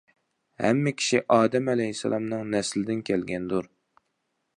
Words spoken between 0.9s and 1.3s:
كىشى